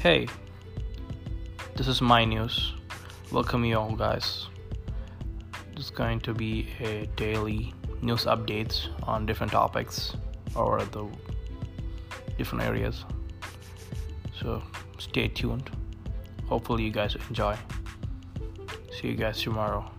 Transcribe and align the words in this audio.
Hey, 0.00 0.28
this 1.74 1.88
is 1.88 2.00
my 2.00 2.24
news. 2.24 2.74
Welcome 3.32 3.64
you 3.64 3.76
all, 3.76 3.96
guys. 3.96 4.46
This 5.74 5.86
is 5.86 5.90
going 5.90 6.20
to 6.20 6.32
be 6.32 6.68
a 6.78 7.06
daily 7.16 7.74
news 8.00 8.24
updates 8.24 8.86
on 9.08 9.26
different 9.26 9.50
topics 9.50 10.14
or 10.54 10.80
the 10.84 11.04
different 12.36 12.62
areas. 12.62 13.04
So 14.40 14.62
stay 14.98 15.26
tuned. 15.26 15.68
Hopefully, 16.46 16.84
you 16.84 16.92
guys 16.92 17.16
enjoy. 17.28 17.56
See 18.92 19.08
you 19.08 19.16
guys 19.16 19.42
tomorrow. 19.42 19.90